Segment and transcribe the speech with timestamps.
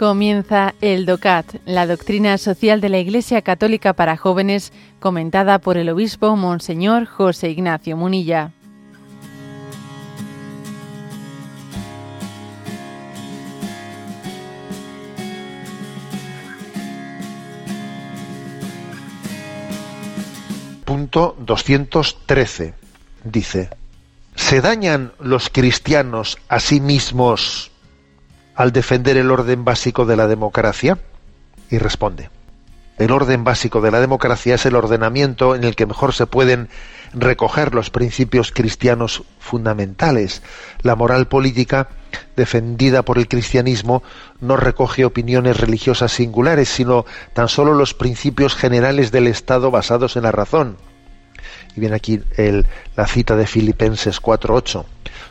[0.00, 5.90] Comienza el DOCAT, la doctrina social de la Iglesia Católica para jóvenes, comentada por el
[5.90, 8.50] obispo Monseñor José Ignacio Munilla.
[20.86, 22.72] Punto 213
[23.24, 23.68] dice,
[24.34, 27.70] ¿se dañan los cristianos a sí mismos
[28.60, 30.98] al defender el orden básico de la democracia?
[31.70, 32.28] Y responde,
[32.98, 36.68] el orden básico de la democracia es el ordenamiento en el que mejor se pueden
[37.14, 40.42] recoger los principios cristianos fundamentales.
[40.82, 41.88] La moral política
[42.36, 44.02] defendida por el cristianismo
[44.42, 50.24] no recoge opiniones religiosas singulares, sino tan solo los principios generales del Estado basados en
[50.24, 50.76] la razón.
[51.76, 52.20] Y viene aquí
[52.96, 54.84] la cita de Filipenses 4.8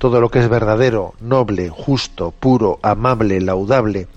[0.00, 4.08] todo lo que es verdadero, noble, justo, puro, amable, laudable,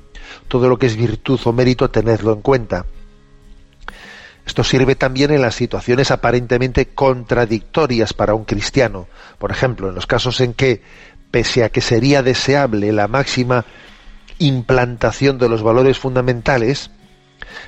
[0.47, 2.85] todo lo que es virtud o mérito, tenedlo en cuenta.
[4.45, 9.07] Esto sirve también en las situaciones aparentemente contradictorias para un cristiano.
[9.39, 10.81] Por ejemplo, en los casos en que,
[11.31, 13.65] pese a que sería deseable la máxima
[14.39, 16.91] implantación de los valores fundamentales,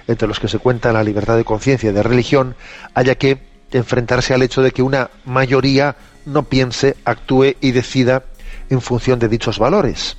[0.07, 2.55] entre los que se cuenta la libertad de conciencia y de religión,
[2.93, 8.23] haya que enfrentarse al hecho de que una mayoría no piense, actúe y decida
[8.69, 10.17] en función de dichos valores.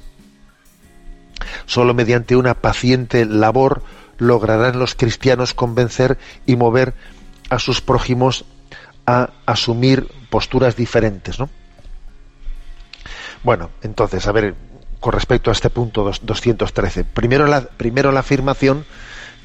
[1.67, 3.83] Solo mediante una paciente labor
[4.19, 6.95] lograrán los cristianos convencer y mover
[7.51, 8.45] a sus prójimos
[9.07, 11.49] a asumir posturas diferentes, ¿no?
[13.43, 14.55] Bueno, entonces, a ver,
[15.01, 18.85] con respecto a este punto 213, primero la, primero la afirmación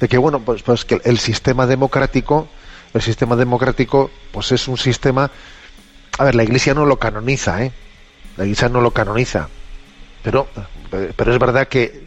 [0.00, 2.48] de que, bueno, pues, pues que el sistema democrático,
[2.94, 5.30] el sistema democrático, pues es un sistema
[6.18, 7.72] a ver, la Iglesia no lo canoniza, ¿eh?
[8.36, 9.48] La Iglesia no lo canoniza.
[10.22, 10.46] Pero,
[11.16, 12.06] pero es verdad que,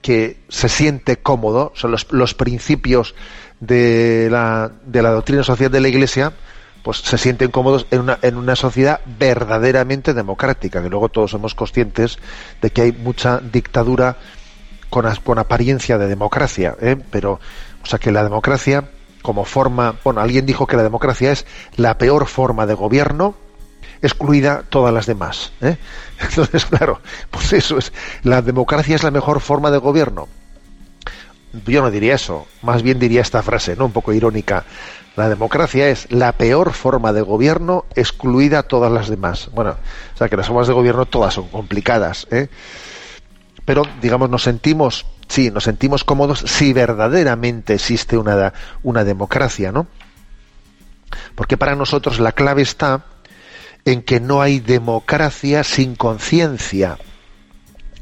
[0.00, 3.14] que se siente cómodo, los, los principios
[3.60, 6.32] de la, de la doctrina social de la Iglesia,
[6.82, 11.54] pues se sienten cómodos en una, en una sociedad verdaderamente democrática, que luego todos somos
[11.54, 12.18] conscientes
[12.60, 14.16] de que hay mucha dictadura
[14.90, 16.96] con, con apariencia de democracia, ¿eh?
[17.10, 17.38] pero,
[17.82, 18.90] o sea, que la democracia
[19.22, 21.46] como forma, bueno, alguien dijo que la democracia es
[21.76, 23.34] la peor forma de gobierno
[24.02, 25.52] excluida todas las demás.
[25.60, 25.76] ¿eh?
[26.20, 27.00] Entonces, claro,
[27.30, 30.28] pues eso es, la democracia es la mejor forma de gobierno.
[31.66, 33.84] Yo no diría eso, más bien diría esta frase, ¿no?
[33.86, 34.64] Un poco irónica.
[35.16, 39.50] La democracia es la peor forma de gobierno excluida todas las demás.
[39.52, 39.76] Bueno,
[40.14, 42.48] o sea que las formas de gobierno todas son complicadas, ¿eh?
[43.66, 49.86] Pero, digamos, nos sentimos, sí, nos sentimos cómodos si verdaderamente existe una, una democracia, ¿no?
[51.34, 53.06] Porque para nosotros la clave está
[53.86, 56.98] en que no hay democracia sin conciencia.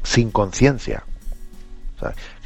[0.03, 1.03] Sin conciencia.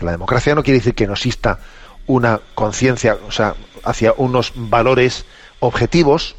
[0.02, 1.60] la democracia no quiere decir que no exista
[2.06, 5.26] una conciencia, o sea, hacia unos valores
[5.60, 6.36] objetivos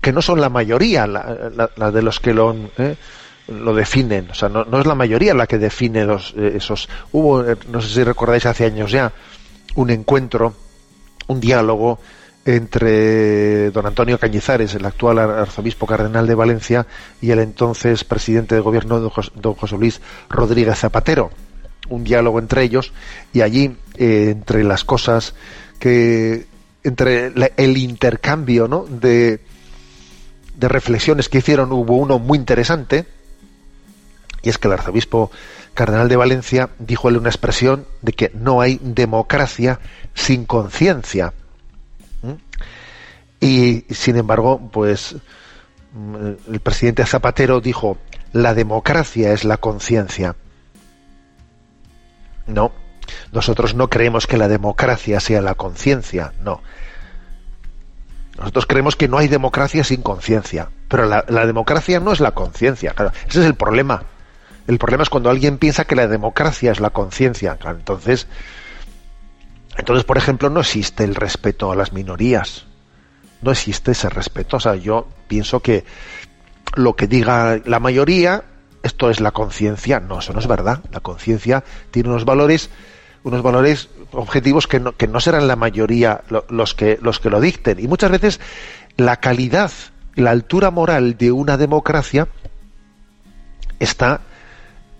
[0.00, 2.96] que no son la mayoría la, de los que lo, eh,
[3.48, 4.30] lo definen.
[4.30, 6.88] O sea, no, es la mayoría la que define los, eh, esos.
[7.12, 9.12] Hubo, eh, no sé si recordáis hace años ya,
[9.74, 10.54] un encuentro,
[11.26, 11.98] un diálogo
[12.46, 16.86] entre don Antonio Cañizares, el actual arzobispo cardenal de Valencia,
[17.20, 21.30] y el entonces presidente de gobierno, don José Luis Rodríguez Zapatero.
[21.88, 22.92] Un diálogo entre ellos
[23.32, 25.34] y allí, eh, entre las cosas
[25.78, 26.46] que,
[26.82, 28.86] entre el intercambio ¿no?
[28.88, 29.40] de
[30.58, 33.06] reflexiones que hicieron, hubo uno muy interesante,
[34.44, 35.30] y es que el arzobispo
[35.74, 39.80] cardenal de Valencia dijo una expresión de que no hay democracia
[40.14, 41.32] sin conciencia
[43.44, 45.16] y sin embargo, pues
[45.92, 47.98] mm, el presidente Zapatero dijo,
[48.32, 50.34] la democracia es la conciencia.
[52.46, 52.72] No,
[53.32, 56.62] nosotros no creemos que la democracia sea la conciencia, no.
[58.38, 62.94] Nosotros creemos que no hay democracia sin conciencia, pero la, democracia no es la conciencia.
[63.28, 64.04] ese es el problema.
[64.66, 67.58] El problema es cuando alguien piensa que la democracia es la conciencia.
[67.64, 68.26] entonces,
[69.76, 72.66] entonces, por ejemplo, no existe el respeto a las minorías
[73.44, 74.56] no existe ese respeto.
[74.56, 75.84] O sea, yo pienso que
[76.74, 78.44] lo que diga la mayoría,
[78.82, 80.00] esto es la conciencia.
[80.00, 80.82] No, eso no es verdad.
[80.90, 82.70] La conciencia tiene unos valores,
[83.22, 87.40] unos valores objetivos que no, que no serán la mayoría los, que, los que lo
[87.40, 87.78] dicten.
[87.78, 88.40] Y muchas veces
[88.96, 89.70] la calidad,
[90.14, 92.28] la altura moral de una democracia
[93.78, 94.22] está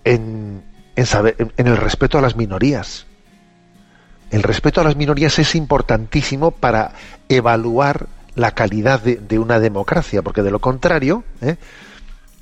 [0.05, 0.63] en,
[1.03, 3.05] saber, en el respeto a las minorías.
[4.31, 6.93] El respeto a las minorías es importantísimo para
[7.27, 11.57] evaluar la calidad de, una democracia, porque de lo contrario, ¿eh?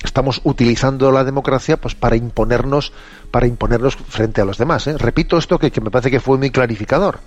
[0.03, 2.91] estamos utilizando la democracia pues para imponernos
[3.31, 4.97] para imponernos frente a los demás ¿eh?
[4.97, 7.19] repito esto que, que me parece que fue muy clarificador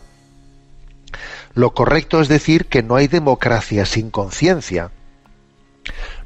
[1.54, 4.90] lo correcto es decir que no hay democracia sin conciencia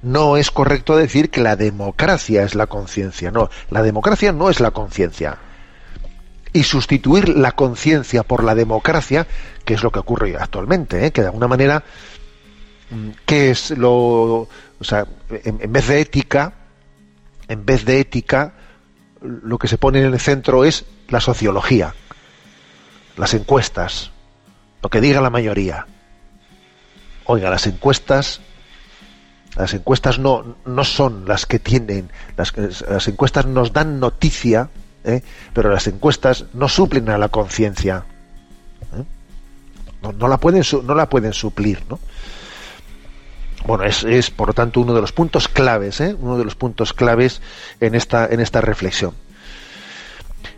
[0.02, 4.60] no es correcto decir que la democracia es la conciencia no la democracia no es
[4.60, 5.38] la conciencia
[6.52, 9.26] y sustituir la conciencia por la democracia
[9.64, 11.12] que es lo que ocurre actualmente ¿eh?
[11.12, 11.84] que de alguna manera
[12.90, 14.48] mm, ¿qué es lo
[14.80, 16.54] o sea, en, vez de ética,
[17.48, 18.54] en vez de ética,
[19.20, 21.94] lo que se pone en el centro es la sociología,
[23.18, 24.10] las encuestas,
[24.82, 25.86] lo que diga la mayoría.
[27.26, 28.40] Oiga, las encuestas,
[29.56, 34.70] las encuestas no, no son las que tienen, las, las encuestas nos dan noticia,
[35.04, 35.22] ¿eh?
[35.52, 38.04] pero las encuestas no suplen a la conciencia.
[38.96, 39.04] ¿eh?
[40.02, 41.98] No, no, la pueden, no la pueden suplir, ¿no?
[43.66, 46.16] bueno, es, por lo tanto uno de los puntos claves, ¿eh?
[46.18, 47.40] uno de los puntos claves
[47.80, 49.14] en esta, en esta reflexión.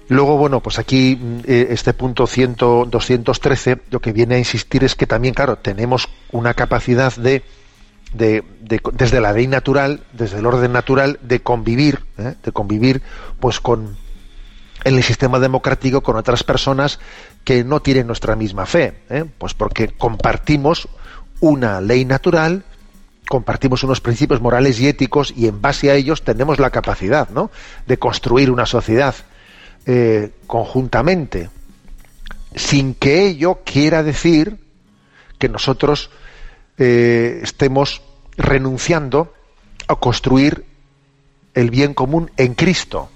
[0.08, 4.94] Luego, bueno, pues aquí eh, este punto 100, 213 lo que viene a insistir es
[4.94, 7.42] que también, claro, tenemos una capacidad de,
[8.12, 8.44] de,
[8.92, 12.34] desde la ley natural, desde el orden natural, de convivir, ¿eh?
[12.42, 13.02] de convivir,
[13.40, 13.96] pues con
[14.84, 16.98] en el sistema democrático con otras personas
[17.44, 18.94] que no tienen nuestra misma fe,
[19.38, 20.88] pues porque compartimos
[21.38, 22.64] una ley natural
[23.32, 27.50] compartimos unos principios morales y éticos y en base a ellos tenemos la capacidad ¿no?
[27.86, 29.14] de construir una sociedad
[29.86, 31.48] eh, conjuntamente,
[32.54, 34.58] sin que ello quiera decir
[35.38, 36.10] que nosotros
[36.84, 38.02] eh, estemos
[38.36, 39.32] renunciando
[39.86, 40.64] a construir
[41.54, 43.08] el bien común en Cristo.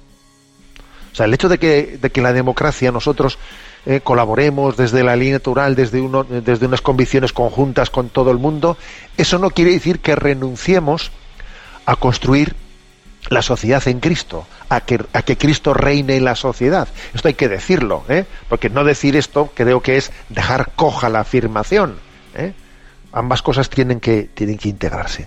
[1.13, 3.39] O sea, el hecho de que, de que la democracia nosotros
[3.85, 8.39] eh, colaboremos desde la línea natural, desde, uno, desde unas convicciones conjuntas con todo el
[8.39, 8.77] mundo,
[9.17, 11.11] eso no quiere decir que renunciemos
[11.87, 12.55] a construir
[13.31, 16.87] la sociedad en Cristo, a que, a que Cristo reine en la sociedad.
[17.15, 18.27] Esto hay que decirlo, ¿eh?
[18.49, 21.97] porque no decir esto creo que es dejar coja la afirmación.
[22.37, 22.53] ¿eh?
[23.17, 25.27] Ambas cosas tienen que, tienen que integrarse.